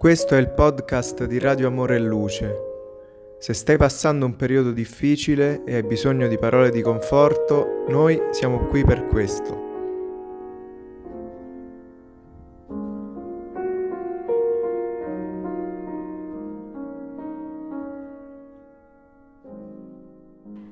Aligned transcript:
Questo 0.00 0.34
è 0.34 0.38
il 0.38 0.48
podcast 0.48 1.26
di 1.26 1.38
Radio 1.38 1.66
Amore 1.66 1.96
e 1.96 1.98
Luce. 1.98 2.56
Se 3.38 3.52
stai 3.52 3.76
passando 3.76 4.24
un 4.24 4.34
periodo 4.34 4.70
difficile 4.72 5.62
e 5.64 5.74
hai 5.74 5.82
bisogno 5.82 6.26
di 6.26 6.38
parole 6.38 6.70
di 6.70 6.80
conforto, 6.80 7.84
noi 7.88 8.18
siamo 8.30 8.60
qui 8.60 8.82
per 8.82 9.06
questo. 9.08 9.68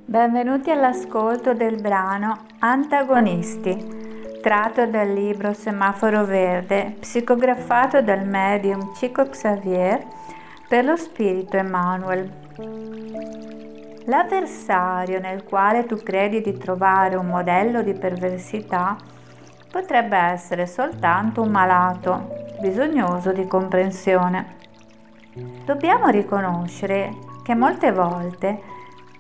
Benvenuti 0.07 0.71
all'ascolto 0.71 1.53
del 1.53 1.79
brano 1.83 2.47
Antagonisti 2.61 4.08
tratto 4.41 4.87
dal 4.87 5.13
libro 5.13 5.53
Semaforo 5.53 6.25
Verde, 6.25 6.97
psicografato 7.01 8.01
dal 8.03 8.25
medium 8.27 8.93
Chico 8.93 9.29
Xavier 9.29 10.05
per 10.69 10.85
lo 10.85 10.97
spirito 10.97 11.57
Emanuel. 11.57 12.31
L'avversario 14.05 15.19
nel 15.21 15.43
quale 15.43 15.87
tu 15.87 15.97
credi 15.97 16.41
di 16.41 16.57
trovare 16.57 17.17
un 17.17 17.27
modello 17.27 17.83
di 17.83 17.95
perversità 17.95 18.97
potrebbe 19.71 20.17
essere 20.17 20.67
soltanto 20.67 21.43
un 21.43 21.51
malato, 21.51 22.37
bisognoso 22.61 23.33
di 23.33 23.47
comprensione. 23.47 24.57
Dobbiamo 25.65 26.09
riconoscere 26.09 27.11
che 27.43 27.55
molte 27.55 27.93
volte 27.93 28.61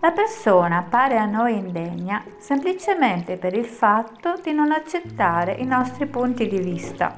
la 0.00 0.12
persona 0.12 0.86
pare 0.88 1.18
a 1.18 1.24
noi 1.24 1.56
indegna 1.56 2.22
semplicemente 2.38 3.36
per 3.36 3.54
il 3.54 3.64
fatto 3.64 4.34
di 4.42 4.52
non 4.52 4.70
accettare 4.70 5.54
i 5.54 5.64
nostri 5.64 6.06
punti 6.06 6.46
di 6.46 6.58
vista. 6.58 7.16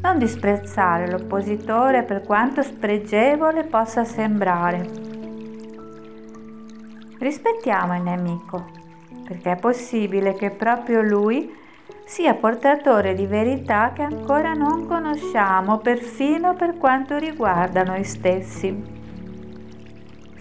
Non 0.00 0.18
disprezzare 0.18 1.10
l'oppositore 1.10 2.02
per 2.02 2.22
quanto 2.22 2.62
spregevole 2.62 3.64
possa 3.64 4.04
sembrare. 4.04 4.88
Rispettiamo 7.18 7.96
il 7.96 8.02
nemico, 8.02 8.64
perché 9.26 9.52
è 9.52 9.56
possibile 9.56 10.32
che 10.34 10.50
proprio 10.50 11.02
lui 11.02 11.54
sia 12.04 12.34
portatore 12.34 13.14
di 13.14 13.26
verità 13.26 13.92
che 13.92 14.02
ancora 14.02 14.54
non 14.54 14.86
conosciamo, 14.86 15.78
perfino 15.78 16.54
per 16.54 16.78
quanto 16.78 17.18
riguarda 17.18 17.82
noi 17.82 18.04
stessi. 18.04 19.05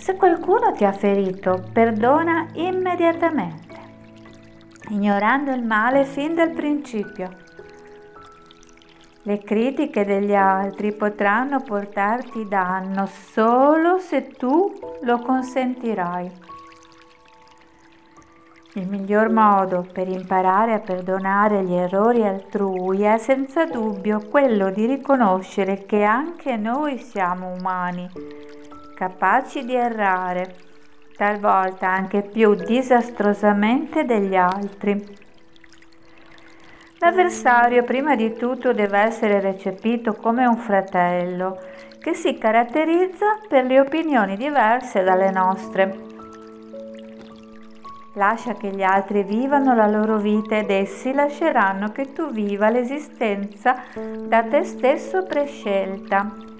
Se 0.05 0.15
qualcuno 0.17 0.71
ti 0.71 0.85
ha 0.85 0.91
ferito, 0.91 1.63
perdona 1.73 2.49
immediatamente, 2.53 3.75
ignorando 4.89 5.51
il 5.51 5.63
male 5.63 6.05
fin 6.05 6.35
dal 6.35 6.51
principio. 6.51 7.35
Le 9.23 9.39
critiche 9.39 10.05
degli 10.05 10.35
altri 10.35 10.93
potranno 10.93 11.63
portarti 11.63 12.47
danno 12.47 13.07
solo 13.07 13.97
se 13.97 14.27
tu 14.27 14.71
lo 15.01 15.17
consentirai. 15.21 16.31
Il 18.75 18.87
miglior 18.87 19.31
modo 19.31 19.87
per 19.91 20.07
imparare 20.07 20.73
a 20.73 20.81
perdonare 20.81 21.63
gli 21.63 21.73
errori 21.73 22.23
altrui 22.23 23.01
è 23.01 23.17
senza 23.17 23.65
dubbio 23.65 24.27
quello 24.29 24.69
di 24.69 24.85
riconoscere 24.85 25.87
che 25.87 26.03
anche 26.03 26.57
noi 26.57 26.99
siamo 26.99 27.55
umani 27.57 28.44
capaci 28.95 29.65
di 29.65 29.75
errare, 29.75 30.55
talvolta 31.15 31.87
anche 31.89 32.21
più 32.21 32.55
disastrosamente 32.55 34.05
degli 34.05 34.35
altri. 34.35 35.23
L'avversario 36.99 37.83
prima 37.83 38.15
di 38.15 38.33
tutto 38.33 38.73
deve 38.73 38.99
essere 38.99 39.39
recepito 39.41 40.13
come 40.13 40.45
un 40.47 40.57
fratello 40.57 41.59
che 41.99 42.13
si 42.13 42.37
caratterizza 42.37 43.39
per 43.47 43.65
le 43.65 43.81
opinioni 43.81 44.37
diverse 44.37 45.03
dalle 45.03 45.29
nostre. 45.29 46.03
Lascia 48.13 48.53
che 48.53 48.69
gli 48.69 48.81
altri 48.81 49.23
vivano 49.23 49.75
la 49.75 49.87
loro 49.87 50.17
vita 50.17 50.55
ed 50.55 50.71
essi 50.71 51.11
lasceranno 51.11 51.91
che 51.91 52.13
tu 52.13 52.31
viva 52.31 52.69
l'esistenza 52.69 53.75
da 54.25 54.41
te 54.43 54.63
stesso 54.63 55.25
prescelta. 55.25 56.54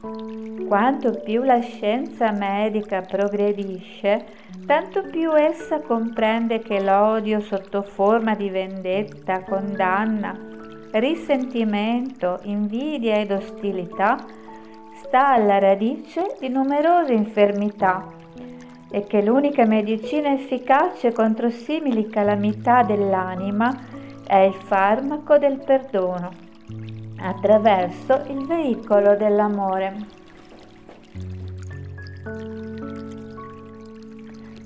Quanto 0.00 1.20
più 1.24 1.42
la 1.42 1.58
scienza 1.60 2.30
medica 2.30 3.00
progredisce, 3.00 4.26
tanto 4.64 5.02
più 5.02 5.34
essa 5.34 5.80
comprende 5.80 6.60
che 6.60 6.80
l'odio 6.80 7.40
sotto 7.40 7.82
forma 7.82 8.36
di 8.36 8.48
vendetta, 8.48 9.42
condanna, 9.42 10.38
risentimento, 10.92 12.38
invidia 12.44 13.16
ed 13.16 13.32
ostilità 13.32 14.24
sta 15.02 15.30
alla 15.32 15.58
radice 15.58 16.36
di 16.38 16.48
numerose 16.48 17.12
infermità 17.14 18.06
e 18.90 19.04
che 19.04 19.20
l'unica 19.20 19.66
medicina 19.66 20.32
efficace 20.32 21.12
contro 21.12 21.50
simili 21.50 22.08
calamità 22.08 22.84
dell'anima 22.84 23.76
è 24.24 24.36
il 24.36 24.54
farmaco 24.54 25.38
del 25.38 25.58
perdono 25.58 26.47
attraverso 27.20 28.22
il 28.28 28.46
veicolo 28.46 29.16
dell'amore. 29.16 30.16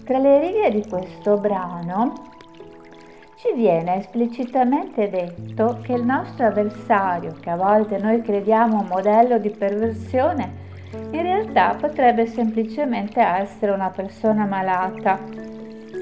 Tra 0.05 0.19
le 0.19 0.41
righe 0.41 0.71
di 0.71 0.89
questo 0.89 1.37
brano 1.37 2.31
ci 3.37 3.53
viene 3.55 3.97
esplicitamente 3.97 5.09
detto 5.09 5.79
che 5.83 5.95
il 5.95 6.05
nostro 6.05 6.47
avversario, 6.47 7.35
che 7.41 7.51
a 7.51 7.57
volte 7.57 7.99
noi 7.99 8.21
crediamo 8.21 8.81
un 8.81 8.87
modello 8.87 9.39
di 9.39 9.51
perversione, 9.51 10.61
in 11.11 11.23
realtà 11.23 11.75
potrebbe 11.75 12.27
semplicemente 12.27 13.21
essere 13.21 13.73
una 13.73 13.91
persona 13.91 14.45
malata, 14.45 15.19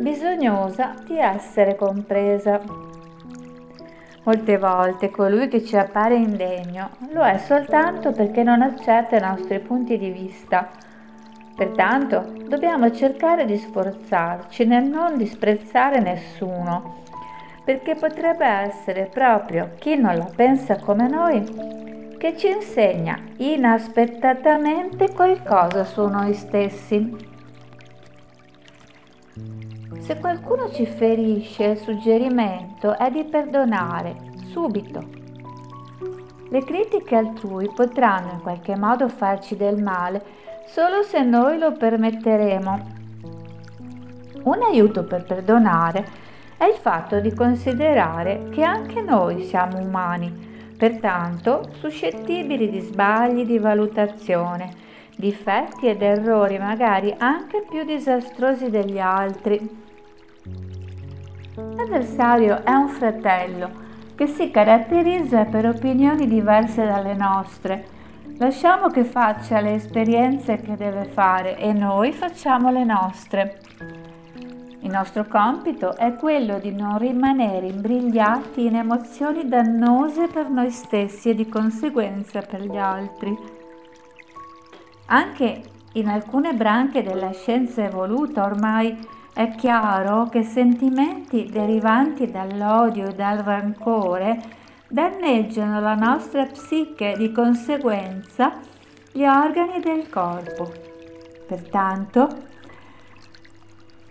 bisognosa 0.00 0.94
di 1.06 1.19
essere 1.19 1.77
compresa. 1.77 2.90
Molte 4.31 4.59
volte 4.59 5.11
colui 5.11 5.49
che 5.49 5.65
ci 5.65 5.77
appare 5.77 6.15
indegno 6.15 6.91
lo 7.13 7.25
è 7.25 7.37
soltanto 7.39 8.13
perché 8.13 8.45
non 8.45 8.63
accetta 8.63 9.17
i 9.17 9.21
nostri 9.21 9.59
punti 9.59 9.99
di 9.99 10.09
vista 10.11 10.71
Pertanto 11.57 12.33
dobbiamo 12.47 12.93
cercare 12.93 13.45
di 13.45 13.57
sforzarci 13.57 14.67
nel 14.67 14.85
non 14.85 15.17
disprezzare 15.19 15.99
nessuno, 15.99 17.03
perché 17.65 17.97
potrebbe 17.97 18.47
essere 18.47 19.11
proprio 19.13 19.73
chi 19.79 19.97
non 19.97 20.17
la 20.17 20.31
pensa 20.33 20.79
come 20.79 21.09
noi 21.09 22.17
che 22.17 22.37
ci 22.37 22.51
insegna 22.51 23.19
inaspettatamente 23.39 25.11
qualcosa 25.12 25.83
su 25.85 26.07
noi 26.07 26.35
stessi. 26.35 27.30
Se 30.01 30.19
qualcuno 30.19 30.71
ci 30.73 30.87
ferisce, 30.87 31.65
il 31.65 31.79
suggerimento 31.79 32.99
è 32.99 33.11
di 33.11 33.23
perdonare 33.25 34.17
subito. 34.51 35.19
Le 36.49 36.65
critiche 36.65 37.15
altrui 37.15 37.71
potranno 37.73 38.33
in 38.33 38.41
qualche 38.41 38.77
modo 38.77 39.09
farci 39.09 39.57
del 39.57 39.81
male 39.81 40.21
solo 40.67 41.03
se 41.03 41.23
noi 41.23 41.59
lo 41.59 41.73
permetteremo. 41.73 42.99
Un 44.43 44.63
aiuto 44.63 45.05
per 45.05 45.25
perdonare 45.25 46.05
è 46.57 46.65
il 46.65 46.75
fatto 46.75 47.21
di 47.21 47.33
considerare 47.33 48.49
che 48.51 48.65
anche 48.65 49.01
noi 49.01 49.45
siamo 49.45 49.79
umani, 49.79 50.75
pertanto 50.77 51.69
suscettibili 51.79 52.69
di 52.69 52.81
sbagli 52.81 53.45
di 53.45 53.59
valutazione, 53.59 54.89
difetti 55.20 55.86
ed 55.86 56.02
errori 56.02 56.58
magari 56.58 57.14
anche 57.17 57.64
più 57.70 57.84
disastrosi 57.84 58.70
degli 58.70 58.99
altri. 58.99 59.61
L'avversario 61.76 62.64
è 62.64 62.72
un 62.72 62.88
fratello 62.88 63.70
che 64.17 64.26
si 64.26 64.50
caratterizza 64.50 65.44
per 65.44 65.67
opinioni 65.67 66.26
diverse 66.26 66.84
dalle 66.84 67.14
nostre 67.14 67.99
Lasciamo 68.40 68.88
che 68.88 69.05
faccia 69.05 69.61
le 69.61 69.75
esperienze 69.75 70.62
che 70.62 70.75
deve 70.75 71.05
fare 71.05 71.58
e 71.58 71.75
noi 71.75 72.11
facciamo 72.11 72.70
le 72.70 72.84
nostre. 72.84 73.61
Il 74.81 74.90
nostro 74.90 75.26
compito 75.26 75.94
è 75.94 76.14
quello 76.14 76.58
di 76.58 76.73
non 76.73 76.96
rimanere 76.96 77.66
imbrigliati 77.66 78.64
in 78.64 78.76
emozioni 78.76 79.46
dannose 79.46 80.26
per 80.28 80.49
noi 80.49 80.70
stessi 80.70 81.28
e 81.28 81.34
di 81.34 81.50
conseguenza 81.50 82.40
per 82.40 82.62
gli 82.62 82.78
altri. 82.78 83.37
Anche 85.12 85.62
in 85.95 86.07
alcune 86.09 86.53
branche 86.55 87.03
della 87.03 87.33
scienza 87.33 87.83
evoluta 87.83 88.45
ormai 88.45 88.97
è 89.35 89.51
chiaro 89.57 90.29
che 90.29 90.45
sentimenti 90.45 91.49
derivanti 91.51 92.31
dall'odio 92.31 93.09
e 93.09 93.15
dal 93.15 93.39
rancore 93.39 94.41
danneggiano 94.87 95.81
la 95.81 95.95
nostra 95.95 96.47
psiche, 96.47 97.15
di 97.17 97.33
conseguenza 97.33 98.53
gli 99.11 99.25
organi 99.25 99.81
del 99.81 100.09
corpo. 100.09 100.73
Pertanto, 101.45 102.29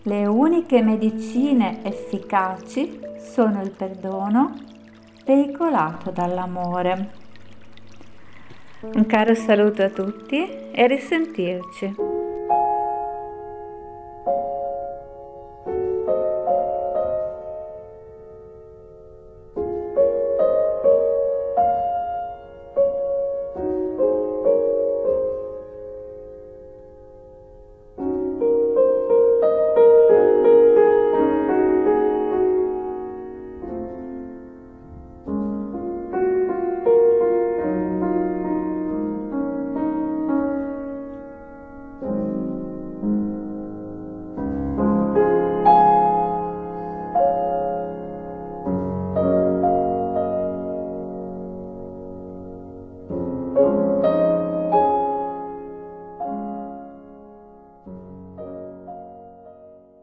le 0.03 0.25
uniche 0.25 0.81
medicine 0.81 1.81
efficaci 1.81 2.99
sono 3.19 3.61
il 3.61 3.71
perdono 3.71 4.53
veicolato 5.23 6.11
dall'amore. 6.11 7.27
Un 8.81 9.05
caro 9.07 9.35
saluto 9.35 9.83
a 9.83 9.89
tutti 9.89 10.37
e 10.71 10.83
a 10.83 10.87
risentirci. 10.87 12.08